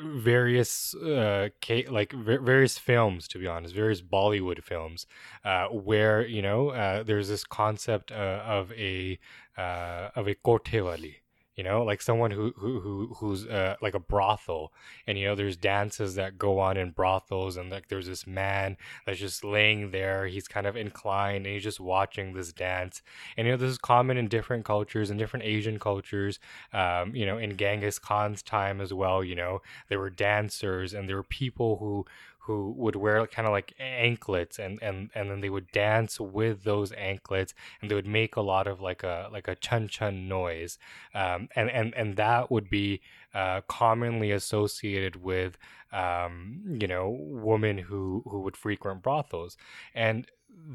various 0.04 0.96
uh 0.96 1.50
like 1.90 2.12
various 2.12 2.80
films 2.80 3.28
to 3.28 3.38
be 3.38 3.46
honest 3.46 3.76
various 3.76 4.02
bollywood 4.02 4.64
films 4.64 5.06
uh 5.46 5.68
where 5.68 6.26
you 6.26 6.42
know 6.42 6.70
uh 6.70 7.04
there's 7.04 7.28
this 7.28 7.44
concept 7.44 8.12
uh, 8.12 8.42
of 8.44 8.72
a 8.72 9.20
uh 9.58 10.10
of 10.16 10.28
a 10.28 10.34
kotewali 10.34 11.18
you 11.58 11.64
know 11.64 11.84
like 11.84 12.02
someone 12.02 12.32
who 12.32 12.54
who, 12.56 12.80
who 12.80 13.16
who's 13.18 13.46
uh, 13.46 13.76
like 13.82 13.94
a 13.94 14.00
brothel. 14.00 14.72
And 15.06 15.18
you 15.18 15.26
know 15.26 15.36
there's 15.36 15.58
dances 15.58 16.16
that 16.16 16.38
go 16.38 16.60
on 16.60 16.78
in 16.78 16.92
brothels 16.92 17.58
and 17.58 17.70
like 17.70 17.90
there's 17.90 18.08
this 18.08 18.26
man 18.26 18.78
that's 19.06 19.20
just 19.20 19.44
laying 19.44 19.92
there. 19.92 20.28
He's 20.28 20.48
kind 20.48 20.66
of 20.66 20.78
inclined 20.78 21.46
and 21.46 21.54
he's 21.54 21.64
just 21.64 21.80
watching 21.80 22.34
this 22.34 22.54
dance. 22.54 23.02
And 23.36 23.46
you 23.48 23.54
know 23.54 23.58
this 23.58 23.72
is 23.72 23.78
common 23.78 24.18
in 24.18 24.28
different 24.28 24.64
cultures 24.64 25.10
in 25.10 25.18
different 25.18 25.46
asian 25.46 25.80
cultures 25.80 26.40
um, 26.74 27.16
you 27.16 27.26
know 27.26 27.38
in 27.38 27.58
genghis 27.58 28.00
khan's 28.00 28.42
time 28.42 28.80
as 28.82 28.94
well 28.94 29.24
you 29.24 29.36
know. 29.36 29.62
There 29.90 30.00
were 30.00 30.10
dancers 30.10 30.94
and 30.94 31.08
there 31.08 31.16
were 31.16 31.24
people 31.24 31.78
who 31.78 32.06
who 32.48 32.74
would 32.78 32.96
wear 32.96 33.28
kind 33.28 33.46
of 33.46 33.52
like 33.52 33.74
anklets 33.78 34.58
and 34.58 34.80
and 34.82 35.10
and 35.14 35.30
then 35.30 35.42
they 35.42 35.50
would 35.50 35.70
dance 35.72 36.18
with 36.18 36.64
those 36.64 36.94
anklets 36.94 37.54
and 37.82 37.92
they 37.92 37.96
would 37.96 38.08
make 38.08 38.38
a 38.38 38.42
lot 38.42 38.68
of 38.68 38.80
like 38.80 39.04
a 39.04 39.28
like 39.32 39.50
a 39.50 39.56
chun 39.56 39.90
chun 39.90 40.30
noise. 40.30 40.80
Um, 41.14 41.50
and 41.58 41.70
and 41.70 41.94
and 41.94 42.16
that 42.16 42.50
would 42.50 42.70
be 42.70 43.02
uh, 43.34 43.62
commonly 43.68 44.32
associated 44.32 45.18
with 45.22 45.58
um, 45.92 46.78
you 46.80 46.88
know 46.88 47.18
women 47.20 47.78
who 47.78 48.24
who 48.26 48.40
would 48.40 48.56
frequent 48.56 49.04
brothels. 49.04 49.58
And 49.94 50.26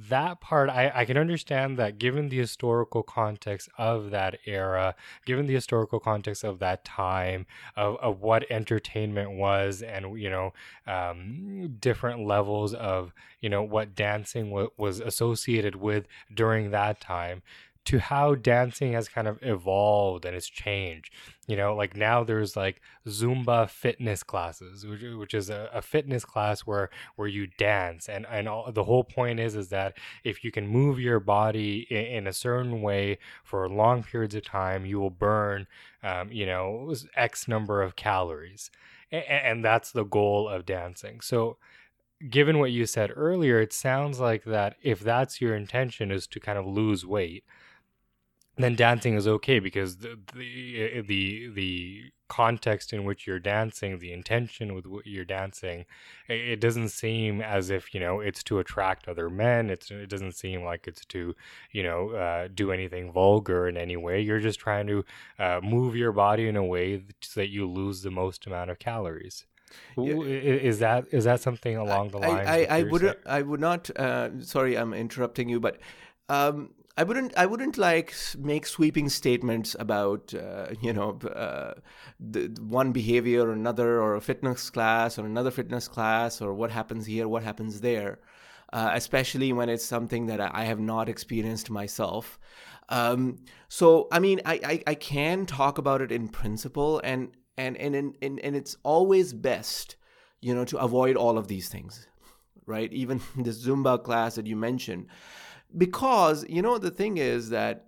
that 0.09 0.41
part 0.41 0.71
I, 0.71 0.91
I 0.95 1.05
can 1.05 1.17
understand 1.17 1.79
that 1.79 1.99
given 1.99 2.29
the 2.29 2.39
historical 2.39 3.03
context 3.03 3.69
of 3.77 4.11
that 4.11 4.39
era 4.47 4.95
given 5.27 5.47
the 5.47 5.55
historical 5.55 6.01
context 6.01 6.45
of 6.45 6.59
that 6.61 6.85
time 6.85 7.47
of, 7.77 7.97
of 7.97 8.21
what 8.21 8.51
entertainment 8.51 9.33
was 9.33 9.83
and 9.83 10.19
you 10.21 10.31
know 10.31 10.53
um, 10.87 11.77
different 11.81 12.27
levels 12.27 12.75
of 12.75 13.13
you 13.41 13.49
know 13.49 13.63
what 13.63 13.95
dancing 13.95 14.51
w- 14.51 14.71
was 14.77 15.01
associated 15.01 15.77
with 15.77 16.07
during 16.33 16.71
that 16.71 17.01
time 17.01 17.43
to 17.85 17.99
how 17.99 18.35
dancing 18.35 18.93
has 18.93 19.09
kind 19.09 19.27
of 19.27 19.39
evolved 19.43 20.25
and 20.25 20.37
it's 20.37 20.49
changed. 20.49 21.13
You 21.49 21.57
know, 21.57 21.75
like 21.75 21.97
now 21.97 22.23
there's 22.23 22.57
like 22.57 22.81
Zumba 23.07 23.69
fitness 23.69 24.23
classes, 24.23 24.87
which, 24.87 25.03
which 25.03 25.35
is 25.35 25.51
a, 25.51 25.69
a 25.73 25.83
fitness 25.83 26.25
class 26.25 26.61
where 26.61 26.91
where 27.17 27.27
you 27.27 27.49
dance, 27.59 28.09
and 28.09 28.25
and 28.31 28.49
all, 28.49 28.71
the 28.71 28.85
whole 28.85 29.03
point 29.03 29.41
is 29.41 29.57
is 29.57 29.69
that 29.71 29.99
if 30.23 30.45
you 30.45 30.53
can 30.53 30.69
move 30.69 31.01
your 31.01 31.19
body 31.19 31.87
in, 31.91 32.05
in 32.05 32.27
a 32.29 32.33
certain 32.33 32.81
way 32.81 33.19
for 33.43 33.69
long 33.69 34.05
periods 34.05 34.37
of 34.37 34.45
time, 34.45 34.87
you 34.87 35.01
will 35.01 35.11
burn, 35.11 35.67
um, 36.05 36.31
you 36.31 36.47
know, 36.47 36.95
x 37.17 37.49
number 37.49 37.83
of 37.83 37.97
calories, 37.97 38.71
and, 39.11 39.25
and 39.25 39.65
that's 39.65 39.91
the 39.91 40.05
goal 40.05 40.49
of 40.49 40.65
dancing. 40.65 41.21
So 41.21 41.57
given 42.31 42.61
what 42.61 42.71
you 42.71 42.87
said 42.87 43.11
earlier, 43.15 43.61
it 43.61 43.73
sounds 43.73 44.21
like 44.21 44.45
that 44.45 44.77
if 44.81 45.01
that's 45.01 45.41
your 45.41 45.57
intention 45.57 46.13
is 46.13 46.29
to 46.29 46.39
kind 46.39 46.59
of 46.59 46.67
lose 46.67 47.05
weight, 47.05 47.45
then 48.63 48.77
dancing 48.77 49.15
is 49.15 49.27
okay 49.27 49.59
because 49.59 49.97
the, 49.99 50.19
the 50.35 50.83
eh, 50.83 51.03
the 51.07 51.49
the 51.49 52.03
context 52.29 52.95
in 52.95 53.05
which 53.05 53.27
you're 53.27 53.39
dancing, 53.39 53.99
the 53.99 54.11
intention 54.11 54.75
with 54.75 54.87
what 54.87 55.07
you're 55.07 55.23
dancing, 55.23 55.85
it, 56.29 56.61
doesn't 56.61 56.89
seem 56.89 57.43
as 57.43 57.69
if 57.69 57.93
you 57.93 58.01
know 58.01 58.21
it's 58.21 58.43
to 58.45 58.59
attract 58.59 59.07
other 59.07 59.29
men. 59.29 59.69
It's 59.71 59.91
it 59.91 60.09
doesn't 60.09 60.33
seem 60.33 60.65
like 60.65 60.87
it's 60.87 61.05
to 61.07 61.35
you 61.73 61.83
know 61.83 62.11
uh, 62.11 62.49
do 62.55 62.73
anything 62.73 63.13
vulgar 63.13 63.69
in 63.69 63.77
any 63.77 63.97
way. 63.97 64.21
You're 64.21 64.41
just 64.41 64.59
trying 64.59 64.87
to 64.87 65.05
uh, 65.39 65.61
move 65.63 65.95
your 65.95 66.13
body 66.13 66.49
in 66.49 66.57
a 66.57 66.65
way 66.65 67.03
so 67.21 67.41
that 67.41 67.51
you 67.51 67.69
lose 67.69 68.03
the 68.03 68.11
most 68.11 68.47
amount 68.47 68.71
of 68.71 68.79
calories. 68.79 69.45
Yeah. 69.97 70.15
Is 70.21 70.79
that 70.79 71.07
is 71.13 71.25
that 71.25 71.41
something 71.41 71.77
along 71.77 72.11
the 72.11 72.19
lines? 72.19 72.49
I, 72.49 72.65
I, 72.65 72.79
I 72.79 72.83
would 72.85 73.17
I 73.27 73.43
would 73.43 73.61
not. 73.61 73.91
Uh, 73.95 74.41
sorry, 74.41 74.77
I'm 74.77 74.95
interrupting 74.95 75.49
you, 75.49 75.61
but 75.61 75.79
um, 76.29 76.71
I 76.97 77.05
wouldn't 77.05 77.33
I 77.37 77.47
wouldn't 77.47 77.79
like 77.79 78.15
make 78.39 78.67
sweeping 78.67 79.09
statements 79.09 79.75
about 79.79 80.35
uh, 80.35 80.67
you 80.81 80.93
know 80.93 81.19
uh, 81.35 81.75
the, 82.21 82.55
one 82.61 82.93
behavior 82.93 83.49
or 83.49 83.53
another 83.53 84.01
or 84.01 84.15
a 84.15 84.21
fitness 84.21 84.69
class 84.69 85.19
or 85.19 85.25
another 85.25 85.51
fitness 85.51 85.89
class 85.89 86.43
or 86.43 86.53
what 86.53 86.71
happens 86.71 87.07
here 87.07 87.27
what 87.29 87.43
happens 87.43 87.81
there 87.81 88.19
uh, 88.73 88.91
especially 88.95 89.53
when 89.53 89.69
it's 89.69 89.85
something 89.85 90.27
that 90.27 90.41
I 90.41 90.65
have 90.65 90.81
not 90.81 91.09
experienced 91.09 91.71
myself. 91.71 92.39
Um, 92.89 93.39
so 93.69 94.09
I 94.13 94.19
mean 94.19 94.41
I, 94.45 94.61
I, 94.65 94.83
I 94.89 94.95
can 94.95 95.47
talk 95.47 95.79
about 95.79 96.03
it 96.03 96.13
in 96.13 96.29
principle 96.29 97.01
and 97.03 97.31
and 97.57 97.77
and 97.79 97.95
and, 97.95 98.17
and, 98.21 98.39
and 98.41 98.55
it's 98.55 98.77
always 98.83 99.33
best 99.33 99.97
you 100.41 100.55
know 100.55 100.67
to 100.67 100.79
avoid 100.79 101.17
all 101.17 101.39
of 101.39 101.49
these 101.49 101.69
things 101.69 102.07
right? 102.67 102.93
Even 102.93 103.21
the 103.37 103.51
Zumba 103.51 104.03
class 104.03 104.35
that 104.35 104.47
you 104.47 104.57
mentioned 104.57 105.07
because 105.77 106.45
you 106.49 106.63
know 106.63 106.79
the 106.79 106.91
thing 106.91 107.19
is 107.19 107.51
that 107.51 107.87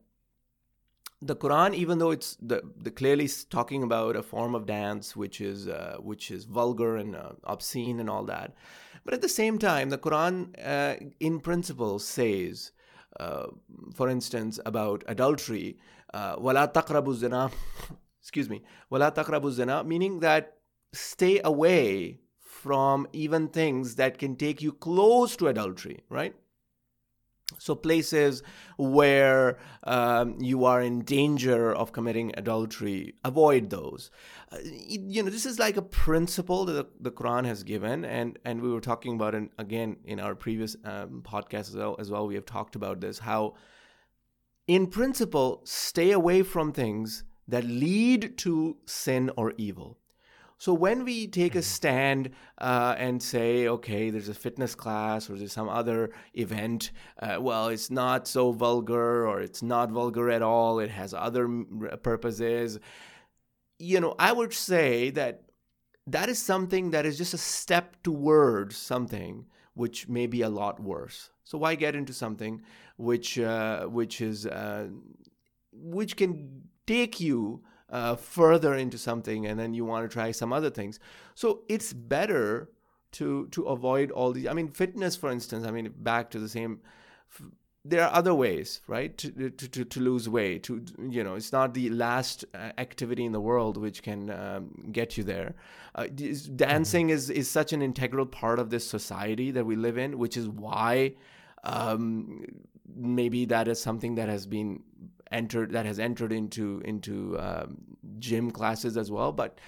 the 1.23 1.37
Quran, 1.37 1.75
even 1.75 1.99
though 1.99 2.11
it's 2.11 2.37
the, 2.37 2.63
the 2.77 2.91
clearly 2.91 3.29
talking 3.49 3.83
about 3.83 4.15
a 4.15 4.23
form 4.23 4.55
of 4.55 4.67
dance 4.67 5.17
which 5.17 5.41
is 5.41 5.69
uh, 5.69 5.97
which 6.01 6.31
is 6.31 6.45
vulgar 6.45 6.97
and 6.97 7.17
uh, 7.17 7.33
obscene 7.45 7.99
and 8.01 8.11
all 8.11 8.25
that, 8.25 8.55
but 9.05 9.15
at 9.15 9.23
the 9.23 9.29
same 9.29 9.59
time, 9.59 9.91
the 9.91 9.99
Quran, 9.99 10.55
uh, 10.65 10.97
in 11.21 11.41
principle, 11.41 11.99
says, 11.99 12.73
uh, 13.21 13.47
for 13.95 14.09
instance, 14.09 14.61
about 14.67 15.05
adultery, 15.07 15.79
uh, 16.13 16.37
"Wala 16.39 16.69
taqrabu 16.69 17.15
zina," 17.15 17.51
excuse 18.21 18.51
me, 18.51 18.63
"Wala 18.91 19.11
taqrabu 19.13 19.51
zina," 19.51 19.83
meaning 19.85 20.21
that 20.21 20.57
stay 20.93 21.41
away 21.45 22.21
from 22.39 23.07
even 23.13 23.49
things 23.49 23.97
that 23.97 24.19
can 24.19 24.37
take 24.37 24.63
you 24.63 24.73
close 24.73 25.37
to 25.37 25.49
adultery, 25.49 26.01
right? 26.09 26.35
So, 27.59 27.75
places 27.75 28.43
where 28.77 29.59
um, 29.85 30.41
you 30.41 30.65
are 30.65 30.81
in 30.81 31.03
danger 31.03 31.73
of 31.73 31.93
committing 31.93 32.33
adultery, 32.37 33.15
avoid 33.25 33.71
those. 33.71 34.11
Uh, 34.53 34.59
you 34.65 35.23
know, 35.23 35.31
this 35.31 35.47
is 35.47 35.59
like 35.59 35.77
a 35.77 35.83
principle 35.83 36.65
that 36.67 36.73
the, 36.73 36.87
the, 37.01 37.11
Quran 37.11 37.45
has 37.45 37.63
given, 37.63 38.05
and, 38.05 38.39
and 38.45 38.61
we 38.61 38.71
were 38.71 38.81
talking 38.81 39.15
about 39.15 39.35
it 39.35 39.51
again 39.59 39.97
in 40.05 40.21
our 40.21 40.35
previous 40.35 40.77
um, 40.85 41.23
podcast 41.25 41.69
as 41.69 41.77
well, 41.77 41.97
as 41.99 42.11
well. 42.11 42.27
We 42.27 42.35
have 42.35 42.47
talked 42.47 42.77
about 42.77 43.01
this 43.01 43.19
how, 43.19 43.55
in 44.67 44.87
principle, 44.87 45.63
stay 45.65 46.13
away 46.13 46.43
from 46.43 46.73
things 46.73 47.25
that 47.49 47.65
lead 47.65 48.39
to 48.39 48.79
sin 48.87 49.31
or 49.37 49.53
evil. 49.57 49.99
So 50.59 50.73
when 50.73 51.05
we 51.05 51.27
take 51.27 51.55
a 51.55 51.59
mm-hmm. 51.59 51.65
stand 51.65 52.31
uh, 52.59 52.95
and 52.97 53.23
say, 53.23 53.69
okay, 53.69 54.11
there's 54.11 54.29
a 54.29 54.35
fitness 54.35 54.75
class 54.75 55.29
or 55.29 55.37
there's 55.37 55.53
some 55.53 55.69
other 55.69 56.11
event, 56.35 56.93
uh, 57.19 57.39
well, 57.41 57.69
it's 57.69 57.91
not 57.91 58.27
so 58.29 58.53
vulgar 58.53 59.27
or 59.27 59.41
it's 59.41 59.63
not 59.63 59.91
vulgar 59.91 60.31
at 60.31 60.43
all, 60.43 60.79
it 60.79 60.91
has 60.91 61.13
other 61.13 61.49
purposes, 62.03 62.79
you 63.79 64.01
know, 64.01 64.15
I 64.19 64.33
would 64.33 64.55
say 64.55 65.11
that 65.11 65.43
that 66.07 66.29
is 66.29 66.39
something 66.39 66.91
that 66.91 67.07
is 67.07 67.19
just 67.19 67.35
a 67.35 67.39
step 67.39 68.03
towards 68.03 68.77
something 68.77 69.47
which 69.75 70.09
may 70.09 70.27
be 70.27 70.43
a 70.43 70.49
lot 70.49 70.81
worse. 70.81 71.31
So 71.45 71.59
why 71.59 71.75
get 71.75 71.95
into 71.95 72.13
something 72.13 72.63
which 72.97 73.39
uh, 73.39 73.85
which 73.87 74.21
is 74.21 74.47
uh, 74.47 74.89
which 75.73 76.17
can 76.17 76.63
take 76.87 77.21
you 77.21 77.63
uh, 77.91 78.17
further 78.17 78.75
into 78.75 78.99
something 78.99 79.47
and 79.47 79.59
then 79.59 79.75
you 79.75 79.85
want 79.85 80.09
to 80.09 80.13
try 80.13 80.31
some 80.31 80.53
other 80.53 80.71
things. 80.71 80.99
So 81.35 81.63
it's 81.69 81.93
better 81.93 82.71
to 83.13 83.47
to 83.49 83.65
avoid 83.65 84.11
all 84.11 84.33
these. 84.33 84.47
I 84.47 84.53
mean, 84.53 84.69
fitness, 84.69 85.17
for 85.17 85.31
instance. 85.31 85.67
I 85.67 85.71
mean, 85.71 85.93
back 85.97 86.31
to 86.31 86.39
the 86.39 86.49
same. 86.49 86.81
There 87.87 88.03
are 88.03 88.13
other 88.15 88.35
ways, 88.35 88.81
right, 88.87 89.17
to 89.19 89.51
to 89.51 89.69
to, 89.69 89.85
to 89.85 90.01
lose 90.01 90.29
weight. 90.29 90.65
To 90.65 90.85
you 91.09 91.23
know, 91.23 91.35
it's 91.35 91.53
not 91.53 91.75
the 91.75 91.91
last 91.91 92.45
uh, 92.55 92.73
activity 92.79 93.25
in 93.25 93.33
the 93.33 93.41
world 93.41 93.77
which 93.77 94.03
can 94.03 94.31
um, 94.31 94.89
get 94.91 95.17
you 95.17 95.25
there. 95.25 95.55
Uh, 95.95 96.07
dancing 96.57 97.07
mm-hmm. 97.07 97.15
is 97.15 97.31
is 97.31 97.51
such 97.51 97.73
an 97.73 97.83
integral 97.83 98.27
part 98.27 98.59
of 98.59 98.71
this 98.71 98.87
society 98.87 99.51
that 99.53 99.65
we 99.65 99.77
live 99.77 99.99
in, 99.99 100.19
which 100.19 100.37
is 100.37 100.49
why 100.49 101.15
um, 101.65 102.45
maybe 102.95 103.45
that 103.47 103.69
is 103.69 103.81
something 103.81 104.15
that 104.15 104.29
has 104.29 104.47
been 104.47 104.83
entered 105.33 105.73
that 105.73 105.85
has 105.85 105.99
entered 105.99 106.33
into 106.33 106.81
into 106.85 107.39
um, 107.39 107.77
gym 108.19 108.51
classes 108.51 108.97
as 108.97 109.11
well. 109.11 109.33
But 109.33 109.59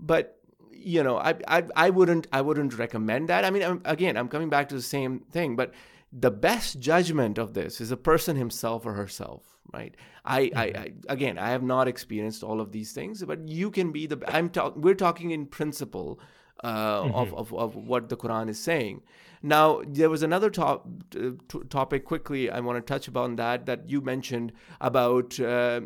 but 0.00 0.40
you 0.72 1.02
know, 1.02 1.16
I, 1.18 1.34
I 1.46 1.64
I 1.76 1.90
wouldn't 1.90 2.26
I 2.32 2.40
wouldn't 2.40 2.76
recommend 2.76 3.28
that. 3.28 3.44
I 3.44 3.50
mean, 3.50 3.62
I'm, 3.62 3.82
again, 3.84 4.16
I'm 4.16 4.28
coming 4.28 4.48
back 4.48 4.68
to 4.70 4.74
the 4.74 4.82
same 4.82 5.20
thing, 5.30 5.56
but 5.56 5.72
the 6.16 6.30
best 6.30 6.78
judgment 6.78 7.38
of 7.38 7.54
this 7.54 7.80
is 7.80 7.90
a 7.90 7.96
person 7.96 8.36
himself 8.36 8.86
or 8.86 8.94
herself 8.94 9.42
right 9.72 9.96
I, 10.24 10.42
mm-hmm. 10.42 10.58
I, 10.58 10.62
I, 10.62 10.92
again 11.08 11.38
i 11.38 11.50
have 11.50 11.62
not 11.62 11.88
experienced 11.88 12.44
all 12.44 12.60
of 12.60 12.70
these 12.70 12.92
things 12.92 13.24
but 13.24 13.48
you 13.48 13.70
can 13.70 13.90
be 13.90 14.06
the 14.06 14.22
i'm 14.28 14.48
talking 14.48 14.80
we're 14.80 14.94
talking 14.94 15.32
in 15.32 15.46
principle 15.46 16.20
uh, 16.62 17.02
mm-hmm. 17.02 17.14
of, 17.14 17.34
of, 17.34 17.54
of 17.54 17.76
what 17.76 18.08
the 18.08 18.16
quran 18.16 18.48
is 18.48 18.60
saying 18.60 19.02
now, 19.44 19.82
there 19.86 20.08
was 20.08 20.22
another 20.22 20.48
top, 20.48 20.88
uh, 21.14 21.32
topic 21.68 22.06
quickly 22.06 22.48
I 22.48 22.60
want 22.60 22.78
to 22.78 22.92
touch 22.92 23.08
upon 23.08 23.36
that 23.36 23.66
that 23.66 23.90
you 23.90 24.00
mentioned 24.00 24.52
about 24.80 25.38
uh, 25.38 25.82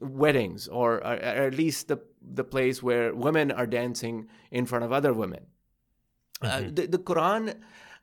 weddings, 0.00 0.68
or, 0.68 0.94
or, 0.94 1.12
at 1.12 1.52
least 1.52 1.88
the 1.88 1.98
the 2.22 2.44
place 2.44 2.82
where 2.82 3.14
women 3.14 3.52
are 3.52 3.66
dancing 3.66 4.28
in 4.50 4.64
front 4.64 4.86
of 4.86 4.92
other 4.92 5.12
women. 5.12 5.44
Uh, 6.40 6.46
mm-hmm. 6.46 6.66
Uh, 6.66 6.70
the, 6.72 6.86
the 6.86 6.98
Quran 6.98 7.50
uh, 7.50 7.54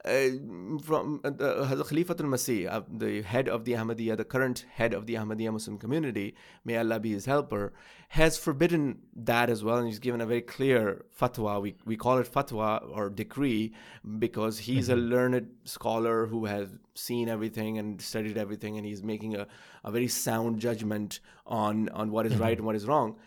from 0.03 1.21
uh, 1.23 1.29
the 1.29 1.83
Khalifa 1.83 2.13
al-Masih, 2.19 2.71
uh, 2.71 2.81
the 2.91 3.21
head 3.21 3.47
of 3.47 3.65
the 3.65 3.73
Ahmadiyya, 3.73 4.17
the 4.17 4.25
current 4.25 4.65
head 4.73 4.93
of 4.93 5.05
the 5.05 5.13
Ahmadiyya 5.13 5.53
Muslim 5.53 5.77
community, 5.77 6.33
may 6.65 6.77
Allah 6.77 6.99
be 6.99 7.11
his 7.11 7.25
helper, 7.25 7.71
has 8.09 8.37
forbidden 8.37 8.97
that 9.15 9.49
as 9.49 9.63
well, 9.63 9.77
and 9.77 9.87
he's 9.87 9.99
given 9.99 10.19
a 10.19 10.25
very 10.25 10.41
clear 10.41 11.05
fatwa. 11.17 11.61
We 11.61 11.75
we 11.85 11.97
call 11.97 12.17
it 12.17 12.31
fatwa 12.31 12.81
or 12.89 13.09
decree 13.11 13.73
because 14.17 14.59
he's 14.59 14.89
mm-hmm. 14.89 14.99
a 14.99 15.03
learned 15.03 15.49
scholar 15.65 16.25
who 16.25 16.45
has 16.45 16.69
seen 16.95 17.29
everything 17.29 17.77
and 17.77 18.01
studied 18.01 18.37
everything, 18.37 18.77
and 18.77 18.85
he's 18.85 19.03
making 19.03 19.35
a, 19.35 19.45
a 19.83 19.91
very 19.91 20.07
sound 20.07 20.59
judgment 20.59 21.19
on 21.45 21.89
on 21.89 22.11
what 22.11 22.25
is 22.25 22.33
mm-hmm. 22.33 22.41
right 22.41 22.57
and 22.57 22.65
what 22.65 22.75
is 22.75 22.87
wrong. 22.87 23.17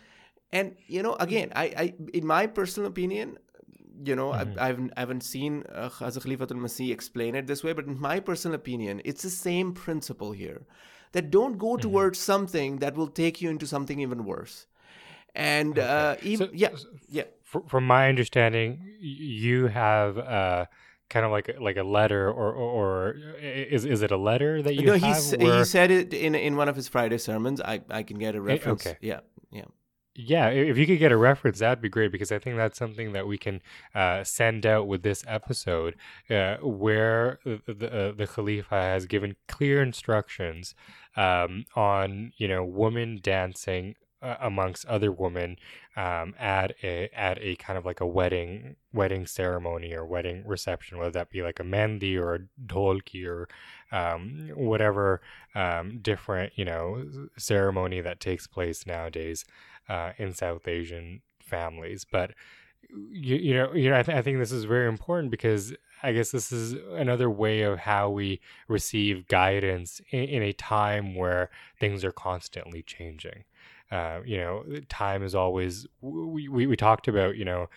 And 0.51 0.75
you 0.87 1.01
know, 1.03 1.15
again, 1.15 1.53
I, 1.55 1.63
I 1.77 1.93
in 2.13 2.27
my 2.27 2.47
personal 2.47 2.89
opinion, 2.89 3.37
you 4.03 4.15
know, 4.15 4.31
mm-hmm. 4.31 4.59
I, 4.59 4.69
I've, 4.69 4.91
I 4.97 4.99
haven't 4.99 5.21
seen 5.21 5.63
uh, 5.73 5.89
Hazrat 5.89 6.25
Khalifatul 6.25 6.57
Masih 6.57 6.91
explain 6.91 7.35
it 7.35 7.47
this 7.47 7.63
way, 7.63 7.73
but 7.73 7.85
in 7.85 7.99
my 7.99 8.19
personal 8.19 8.55
opinion, 8.55 9.01
it's 9.05 9.23
the 9.23 9.29
same 9.29 9.73
principle 9.73 10.31
here 10.31 10.65
that 11.13 11.31
don't 11.31 11.57
go 11.57 11.73
mm-hmm. 11.73 11.81
towards 11.81 12.19
something 12.19 12.79
that 12.79 12.95
will 12.95 13.07
take 13.07 13.41
you 13.41 13.49
into 13.49 13.67
something 13.67 13.99
even 13.99 14.25
worse. 14.25 14.67
And 15.33 15.77
okay. 15.77 15.87
uh, 15.87 16.15
even, 16.23 16.47
so, 16.47 16.53
yeah, 16.53 16.69
yeah. 17.09 17.23
From 17.43 17.85
my 17.85 18.09
understanding, 18.09 18.79
you 18.99 19.67
have 19.67 20.17
uh, 20.17 20.65
kind 21.09 21.25
of 21.25 21.31
like 21.31 21.55
like 21.59 21.77
a 21.77 21.83
letter 21.83 22.27
or 22.29 22.51
or, 22.51 22.69
or 22.79 23.15
is 23.41 23.85
is 23.85 24.01
it 24.01 24.11
a 24.11 24.17
letter 24.17 24.61
that 24.61 24.75
you 24.75 24.85
no, 24.85 24.97
have? 24.97 25.23
he 25.23 25.37
where- 25.37 25.59
he 25.59 25.65
said 25.65 25.91
it 25.91 26.13
in 26.13 26.35
in 26.35 26.55
one 26.55 26.67
of 26.67 26.75
his 26.75 26.87
Friday 26.87 27.17
sermons. 27.17 27.61
I 27.61 27.81
I 27.89 28.03
can 28.03 28.17
get 28.17 28.35
a 28.35 28.41
reference. 28.41 28.85
okay. 28.85 28.97
Yeah, 29.01 29.19
yeah. 29.51 29.65
Yeah, 30.17 30.47
if 30.47 30.77
you 30.77 30.87
could 30.87 30.99
get 30.99 31.11
a 31.11 31.17
reference, 31.17 31.59
that'd 31.59 31.81
be 31.81 31.89
great 31.89 32.09
because 32.11 32.31
I 32.31 32.39
think 32.39 32.55
that's 32.55 32.77
something 32.79 33.11
that 33.11 33.27
we 33.27 33.37
can 33.37 33.61
uh, 33.93 34.23
send 34.23 34.65
out 34.65 34.87
with 34.87 35.03
this 35.03 35.25
episode, 35.27 35.95
uh, 36.29 36.55
where 36.61 37.39
the 37.43 37.61
the, 37.67 38.23
uh, 38.23 38.25
Khalifa 38.25 38.75
has 38.81 39.07
given 39.07 39.35
clear 39.49 39.81
instructions 39.81 40.73
um, 41.17 41.65
on 41.75 42.31
you 42.37 42.47
know 42.47 42.63
women 42.63 43.19
dancing 43.21 43.95
uh, 44.21 44.37
amongst 44.39 44.85
other 44.85 45.11
women 45.11 45.57
um, 45.97 46.33
at 46.39 46.75
a 46.81 47.09
at 47.13 47.37
a 47.41 47.57
kind 47.57 47.77
of 47.77 47.85
like 47.85 47.99
a 47.99 48.07
wedding 48.07 48.77
wedding 48.93 49.25
ceremony 49.25 49.93
or 49.93 50.05
wedding 50.05 50.43
reception, 50.47 50.97
whether 50.97 51.11
that 51.11 51.29
be 51.29 51.41
like 51.41 51.59
a 51.59 51.63
mendi 51.65 52.15
or 52.17 52.35
a 52.35 52.39
dolki 52.65 53.25
or 53.27 53.49
um, 53.91 54.49
whatever 54.55 55.21
um, 55.55 55.99
different 56.01 56.53
you 56.55 56.63
know 56.63 57.05
ceremony 57.37 57.99
that 57.99 58.21
takes 58.21 58.47
place 58.47 58.85
nowadays 58.87 59.43
uh, 59.89 60.11
in 60.17 60.33
South 60.33 60.67
Asian 60.67 61.21
families. 61.39 62.05
But 62.05 62.31
you, 62.89 63.35
you 63.35 63.53
know, 63.53 63.73
you 63.73 63.89
know, 63.89 63.99
I, 63.99 64.03
th- 64.03 64.17
I 64.17 64.21
think 64.21 64.39
this 64.39 64.51
is 64.51 64.65
very 64.65 64.87
important 64.87 65.31
because 65.31 65.73
I 66.03 66.13
guess 66.13 66.31
this 66.31 66.51
is 66.51 66.73
another 66.93 67.29
way 67.29 67.61
of 67.61 67.79
how 67.79 68.09
we 68.09 68.39
receive 68.67 69.27
guidance 69.27 70.01
in, 70.11 70.23
in 70.23 70.43
a 70.43 70.53
time 70.53 71.15
where 71.15 71.49
things 71.79 72.03
are 72.03 72.11
constantly 72.11 72.83
changing. 72.83 73.43
Uh, 73.91 74.19
you 74.25 74.37
know, 74.37 74.63
time 74.89 75.23
is 75.23 75.35
always. 75.35 75.87
We, 76.01 76.47
we 76.47 76.67
we 76.67 76.75
talked 76.75 77.07
about 77.07 77.37
you 77.37 77.45
know 77.45 77.69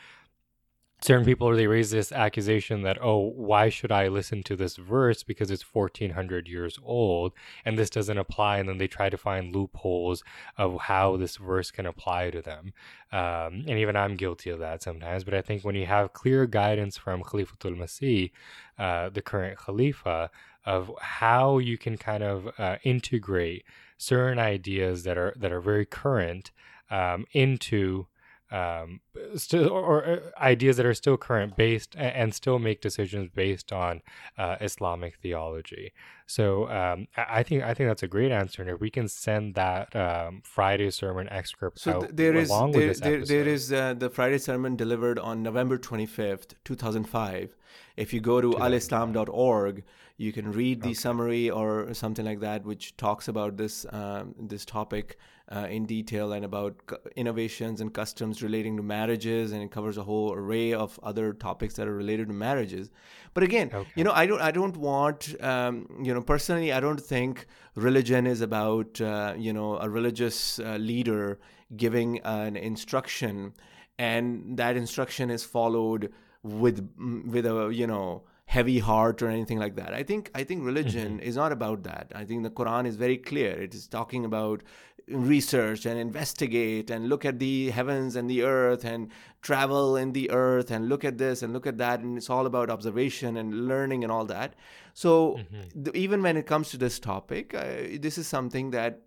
certain 1.00 1.24
people 1.24 1.50
they 1.54 1.66
raise 1.66 1.90
this 1.90 2.10
accusation 2.10 2.82
that 2.82 2.98
oh 3.00 3.18
why 3.18 3.68
should 3.68 3.92
i 3.92 4.08
listen 4.08 4.42
to 4.42 4.56
this 4.56 4.76
verse? 4.76 5.22
Because 5.22 5.50
it's 5.50 5.74
1400 5.74 6.48
years 6.48 6.78
old 6.82 7.32
and 7.64 7.78
this 7.78 7.90
doesn't 7.90 8.18
apply. 8.18 8.58
And 8.58 8.68
then 8.68 8.78
they 8.78 8.88
try 8.88 9.08
to 9.10 9.16
find 9.16 9.54
loopholes 9.54 10.24
of 10.56 10.80
how 10.82 11.16
this 11.16 11.36
verse 11.36 11.70
can 11.70 11.86
apply 11.86 12.30
to 12.30 12.42
them. 12.42 12.72
Um, 13.12 13.64
and 13.66 13.78
even 13.78 13.96
i'm 13.96 14.16
guilty 14.16 14.50
of 14.50 14.58
that 14.58 14.82
sometimes 14.82 15.24
but 15.24 15.32
i 15.32 15.40
think 15.40 15.64
when 15.64 15.74
you 15.74 15.86
have 15.86 16.12
clear 16.12 16.46
guidance 16.46 16.98
from 16.98 17.22
khalifatul 17.22 17.74
masih 17.74 18.30
uh, 18.78 19.08
the 19.08 19.22
current 19.22 19.56
khalifa 19.58 20.30
of 20.66 20.90
how 21.00 21.56
you 21.56 21.78
can 21.78 21.96
kind 21.96 22.22
of 22.22 22.48
uh, 22.58 22.76
integrate 22.84 23.64
certain 23.96 24.38
ideas 24.38 25.04
that 25.04 25.16
are 25.16 25.32
that 25.36 25.50
are 25.50 25.60
very 25.60 25.86
current 25.86 26.50
um, 26.90 27.26
into 27.32 28.06
um, 28.50 29.00
still 29.36 29.68
or, 29.68 29.82
or 29.82 30.06
uh, 30.06 30.40
ideas 30.40 30.76
that 30.78 30.86
are 30.86 30.94
still 30.94 31.16
current 31.16 31.56
based 31.56 31.94
and 31.96 32.34
still 32.34 32.58
make 32.58 32.80
decisions 32.80 33.30
based 33.34 33.72
on 33.72 34.02
uh, 34.38 34.56
Islamic 34.60 35.16
theology. 35.22 35.92
So 36.26 36.68
um, 36.70 37.08
I 37.16 37.42
think 37.42 37.62
I 37.62 37.74
think 37.74 37.88
that's 37.88 38.02
a 38.02 38.08
great 38.08 38.32
answer, 38.32 38.62
and 38.62 38.70
if 38.70 38.80
we 38.80 38.90
can 38.90 39.08
send 39.08 39.54
that 39.54 39.94
um, 39.96 40.42
Friday 40.44 40.90
sermon 40.90 41.28
excerpt 41.30 41.80
So 41.80 41.92
out 41.92 42.00
th- 42.00 42.12
there 42.14 42.34
is 42.34 42.50
along 42.50 42.72
there, 42.72 42.80
with 42.80 42.88
this 42.88 43.00
there, 43.00 43.24
there 43.24 43.40
episode. 43.40 43.46
is 43.48 43.72
uh, 43.72 43.94
the 43.94 44.10
Friday 44.10 44.38
sermon 44.38 44.76
delivered 44.76 45.18
on 45.18 45.42
November 45.42 45.78
25th, 45.78 46.54
2005. 46.64 47.56
If 47.96 48.12
you 48.12 48.20
go 48.20 48.40
to 48.40 48.52
alislam.org, 48.52 49.84
you 50.18 50.32
can 50.32 50.52
read 50.52 50.82
the 50.82 50.94
summary 50.94 51.48
or 51.48 51.94
something 51.94 52.24
like 52.24 52.40
that, 52.40 52.64
which 52.64 52.96
talks 52.96 53.28
about 53.28 53.56
this 53.56 53.86
um, 53.90 54.34
this 54.38 54.64
topic 54.64 55.18
uh, 55.50 55.66
in 55.70 55.86
detail 55.86 56.32
and 56.32 56.44
about 56.44 56.74
innovations 57.16 57.80
and 57.80 57.92
customs 57.94 58.42
relating 58.42 58.76
to 58.76 58.82
marriages, 58.82 59.52
and 59.52 59.62
it 59.62 59.70
covers 59.70 59.96
a 59.96 60.02
whole 60.02 60.32
array 60.32 60.72
of 60.72 60.98
other 61.02 61.32
topics 61.32 61.74
that 61.74 61.88
are 61.88 61.94
related 61.94 62.28
to 62.28 62.34
marriages. 62.34 62.90
But 63.34 63.42
again, 63.44 63.70
Okay. 63.72 63.88
you 63.96 64.04
know, 64.04 64.12
I 64.12 64.26
don't 64.26 64.40
I 64.40 64.50
don't 64.50 64.76
want 64.76 65.34
um, 65.42 65.86
you 66.02 66.12
know 66.14 66.20
personally, 66.22 66.72
I 66.72 66.80
don't 66.80 67.00
think 67.00 67.46
religion 67.74 68.26
is 68.26 68.40
about 68.42 69.00
uh, 69.00 69.34
you 69.38 69.52
know 69.52 69.78
a 69.78 69.88
religious 69.88 70.58
uh, 70.58 70.76
leader 70.76 71.38
giving 71.76 72.18
an 72.24 72.56
instruction 72.56 73.52
and 73.98 74.56
that 74.56 74.76
instruction 74.76 75.30
is 75.30 75.44
followed 75.44 76.12
with 76.42 76.88
with 77.26 77.46
a 77.46 77.70
you 77.72 77.86
know 77.86 78.22
heavy 78.46 78.78
heart 78.78 79.20
or 79.20 79.28
anything 79.28 79.58
like 79.58 79.74
that 79.76 79.92
i 79.92 80.02
think 80.02 80.30
i 80.34 80.42
think 80.42 80.64
religion 80.64 81.20
is 81.20 81.36
not 81.36 81.52
about 81.52 81.82
that 81.82 82.10
i 82.14 82.24
think 82.24 82.42
the 82.42 82.48
quran 82.50 82.86
is 82.86 82.96
very 82.96 83.18
clear 83.18 83.50
it 83.60 83.74
is 83.74 83.86
talking 83.86 84.24
about 84.24 84.62
research 85.10 85.86
and 85.86 85.98
investigate 85.98 86.90
and 86.90 87.08
look 87.08 87.24
at 87.24 87.38
the 87.38 87.70
heavens 87.70 88.16
and 88.16 88.28
the 88.28 88.42
earth 88.42 88.84
and 88.84 89.10
travel 89.42 89.96
in 89.96 90.12
the 90.12 90.30
earth 90.30 90.70
and 90.70 90.88
look 90.88 91.04
at 91.04 91.18
this 91.18 91.42
and 91.42 91.52
look 91.52 91.66
at 91.66 91.78
that. 91.78 92.00
And 92.00 92.16
it's 92.16 92.30
all 92.30 92.46
about 92.46 92.70
observation 92.70 93.36
and 93.36 93.68
learning 93.68 94.02
and 94.04 94.12
all 94.12 94.24
that. 94.26 94.54
So 94.94 95.40
th- 95.84 95.94
even 95.94 96.22
when 96.22 96.36
it 96.36 96.46
comes 96.46 96.70
to 96.70 96.76
this 96.76 96.98
topic 96.98 97.54
uh, 97.54 97.98
this 98.00 98.18
is 98.18 98.26
something 98.26 98.70
that 98.72 99.02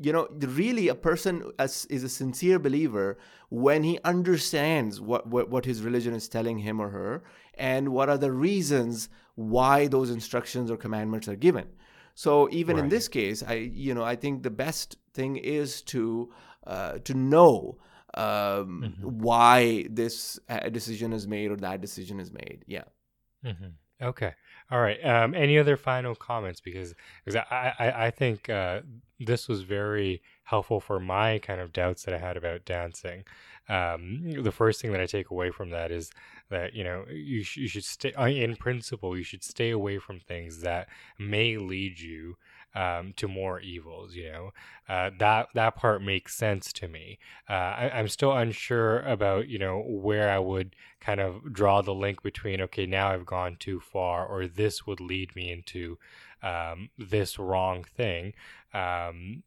you 0.00 0.12
know 0.12 0.28
really 0.40 0.88
a 0.88 0.94
person 0.94 1.52
as, 1.58 1.86
is 1.86 2.02
a 2.04 2.08
sincere 2.08 2.58
believer 2.58 3.16
when 3.50 3.82
he 3.84 3.98
understands 4.04 5.00
what, 5.00 5.26
what 5.26 5.48
what 5.50 5.64
his 5.64 5.82
religion 5.82 6.14
is 6.14 6.28
telling 6.28 6.58
him 6.58 6.80
or 6.80 6.88
her 6.90 7.22
and 7.54 7.90
what 7.90 8.08
are 8.08 8.18
the 8.18 8.32
reasons 8.32 9.08
why 9.36 9.86
those 9.86 10.10
instructions 10.10 10.70
or 10.70 10.76
commandments 10.76 11.28
are 11.28 11.36
given 11.36 11.66
so 12.14 12.48
even 12.50 12.78
in 12.78 12.88
this 12.88 13.08
case 13.08 13.42
i 13.42 13.54
you 13.54 13.94
know 13.94 14.04
i 14.04 14.16
think 14.16 14.42
the 14.42 14.50
best 14.50 14.96
thing 15.12 15.36
is 15.36 15.82
to 15.82 16.32
uh, 16.66 16.98
to 17.04 17.12
know 17.14 17.76
um, 18.14 18.94
why 19.02 19.84
this 19.90 20.38
uh, 20.48 20.68
decision 20.68 21.12
is 21.12 21.26
made 21.26 21.50
or 21.50 21.56
that 21.56 21.80
decision 21.80 22.20
is 22.20 22.32
made 22.32 22.64
yeah 22.66 22.84
hmm 23.42 23.74
Okay. 24.02 24.32
All 24.70 24.80
right. 24.80 25.02
Um, 25.04 25.34
any 25.34 25.56
other 25.56 25.76
final 25.76 26.14
comments? 26.14 26.60
Because 26.60 26.94
because 27.24 27.36
I 27.50 27.72
I, 27.78 28.06
I 28.06 28.10
think 28.10 28.48
uh, 28.48 28.80
this 29.20 29.46
was 29.48 29.62
very 29.62 30.20
helpful 30.42 30.80
for 30.80 30.98
my 30.98 31.38
kind 31.38 31.60
of 31.60 31.72
doubts 31.72 32.02
that 32.04 32.14
I 32.14 32.18
had 32.18 32.36
about 32.36 32.64
dancing. 32.64 33.24
Um, 33.68 34.30
the 34.42 34.52
first 34.52 34.82
thing 34.82 34.92
that 34.92 35.00
I 35.00 35.06
take 35.06 35.30
away 35.30 35.50
from 35.50 35.70
that 35.70 35.90
is 35.90 36.10
that 36.50 36.74
you 36.74 36.84
know 36.84 37.04
you 37.10 37.42
sh- 37.42 37.56
you 37.56 37.68
should 37.68 37.84
stay 37.84 38.12
in 38.42 38.56
principle 38.56 39.16
you 39.16 39.24
should 39.24 39.42
stay 39.42 39.70
away 39.70 39.98
from 39.98 40.20
things 40.20 40.60
that 40.60 40.88
may 41.18 41.56
lead 41.56 41.98
you 41.98 42.36
um, 42.74 43.14
to 43.16 43.26
more 43.26 43.60
evils. 43.60 44.14
You 44.14 44.32
know 44.32 44.50
uh, 44.88 45.10
that 45.18 45.48
that 45.54 45.76
part 45.76 46.02
makes 46.02 46.34
sense 46.34 46.72
to 46.74 46.88
me. 46.88 47.18
Uh, 47.48 47.52
I, 47.52 47.90
I'm 47.94 48.08
still 48.08 48.32
unsure 48.32 49.00
about 49.00 49.48
you 49.48 49.58
know 49.58 49.82
where 49.86 50.30
I 50.30 50.38
would 50.38 50.76
kind 51.00 51.20
of 51.20 51.52
draw 51.52 51.80
the 51.80 51.94
link 51.94 52.22
between 52.22 52.60
okay 52.62 52.86
now 52.86 53.10
I've 53.10 53.26
gone 53.26 53.56
too 53.58 53.80
far 53.80 54.26
or 54.26 54.46
this 54.46 54.86
would 54.86 55.00
lead 55.00 55.34
me 55.34 55.50
into 55.50 55.98
um, 56.42 56.90
this 56.98 57.38
wrong 57.38 57.84
thing 57.84 58.34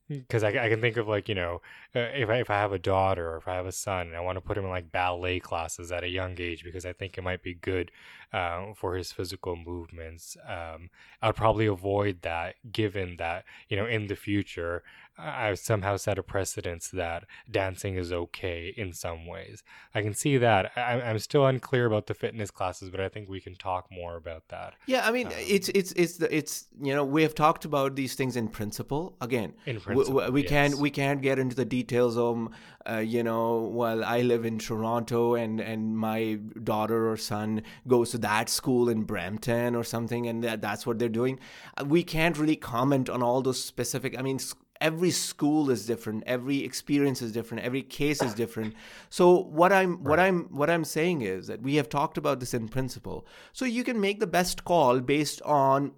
because 0.07 0.43
I, 0.43 0.49
I 0.49 0.69
can 0.69 0.79
think 0.79 0.95
of 0.95 1.07
like 1.07 1.27
you 1.27 1.35
know 1.35 1.61
uh, 1.93 1.99
if 2.15 2.29
I, 2.29 2.37
if 2.37 2.49
I 2.49 2.55
have 2.55 2.71
a 2.71 2.79
daughter 2.79 3.29
or 3.33 3.37
if 3.37 3.47
I 3.47 3.55
have 3.55 3.65
a 3.65 3.73
son 3.73 4.07
and 4.07 4.15
I 4.15 4.21
want 4.21 4.37
to 4.37 4.41
put 4.41 4.57
him 4.57 4.63
in 4.63 4.69
like 4.69 4.91
ballet 4.91 5.41
classes 5.41 5.91
at 5.91 6.05
a 6.05 6.09
young 6.09 6.39
age 6.39 6.63
because 6.63 6.85
I 6.85 6.93
think 6.93 7.17
it 7.17 7.23
might 7.23 7.43
be 7.43 7.53
good 7.53 7.91
um, 8.31 8.73
for 8.73 8.95
his 8.95 9.11
physical 9.11 9.57
movements 9.57 10.37
um, 10.47 10.89
I'd 11.21 11.35
probably 11.35 11.65
avoid 11.65 12.21
that 12.21 12.55
given 12.71 13.17
that 13.17 13.43
you 13.67 13.75
know 13.75 13.85
in 13.85 14.07
the 14.07 14.15
future 14.15 14.83
I- 15.17 15.53
somehow 15.55 15.97
set 15.97 16.17
a 16.17 16.23
precedence 16.23 16.89
that 16.89 17.25
dancing 17.49 17.95
is 17.95 18.11
okay 18.11 18.73
in 18.77 18.93
some 18.93 19.25
ways. 19.25 19.63
I 19.95 20.01
can 20.01 20.13
see 20.13 20.37
that. 20.37 20.71
I, 20.75 21.01
I'm 21.01 21.19
still 21.19 21.45
unclear 21.45 21.85
about 21.85 22.07
the 22.07 22.13
fitness 22.13 22.51
classes, 22.51 22.89
but 22.89 22.99
I 22.99 23.09
think 23.09 23.27
we 23.29 23.41
can 23.41 23.55
talk 23.55 23.87
more 23.91 24.15
about 24.15 24.47
that. 24.49 24.73
Yeah, 24.85 25.07
I 25.07 25.11
mean, 25.11 25.27
Um, 25.27 25.33
it's 25.37 25.69
it's 25.69 25.91
it's 25.93 26.17
the 26.17 26.35
it's 26.35 26.67
you 26.81 26.93
know 26.93 27.03
we 27.03 27.23
have 27.23 27.33
talked 27.35 27.65
about 27.65 27.95
these 27.95 28.15
things 28.15 28.35
in 28.35 28.47
principle. 28.47 29.15
Again, 29.21 29.53
In 29.65 29.79
principle, 29.79 30.31
we 30.31 30.43
can't 30.43 30.73
yes. 30.73 30.81
we 30.81 30.89
can't 30.91 31.21
get 31.21 31.39
into 31.39 31.55
the 31.55 31.65
details 31.65 32.17
of 32.17 32.49
uh, 32.89 32.97
you 32.97 33.23
know 33.23 33.69
well 33.73 34.03
I 34.03 34.21
live 34.21 34.45
in 34.45 34.59
Toronto 34.59 35.35
and 35.35 35.59
and 35.59 35.97
my 35.97 36.39
daughter 36.63 37.09
or 37.11 37.17
son 37.17 37.63
goes 37.87 38.11
to 38.11 38.17
that 38.19 38.49
school 38.49 38.87
in 38.89 39.03
Brampton 39.03 39.75
or 39.75 39.83
something 39.83 40.27
and 40.27 40.43
that, 40.43 40.61
that's 40.61 40.85
what 40.85 40.99
they're 40.99 41.09
doing. 41.09 41.39
Uh, 41.77 41.85
We 41.85 42.03
can't 42.03 42.37
really 42.37 42.55
comment 42.55 43.09
on 43.09 43.23
all 43.23 43.41
those 43.41 43.63
specific. 43.63 44.17
I 44.17 44.21
mean. 44.21 44.39
Every 44.79 45.11
school 45.11 45.69
is 45.69 45.85
different. 45.85 46.23
Every 46.25 46.63
experience 46.63 47.21
is 47.21 47.31
different. 47.31 47.63
Every 47.63 47.81
case 47.81 48.21
is 48.21 48.33
different. 48.33 48.75
So 49.09 49.43
what 49.43 49.73
I'm 49.73 50.03
what 50.03 50.19
I'm 50.19 50.43
what 50.45 50.69
I'm 50.69 50.83
saying 50.83 51.21
is 51.21 51.47
that 51.47 51.61
we 51.61 51.75
have 51.75 51.89
talked 51.89 52.17
about 52.17 52.39
this 52.39 52.53
in 52.53 52.67
principle. 52.67 53.25
So 53.53 53.65
you 53.65 53.83
can 53.83 53.99
make 53.99 54.19
the 54.19 54.27
best 54.27 54.63
call 54.63 54.99
based 54.99 55.41
on 55.43 55.93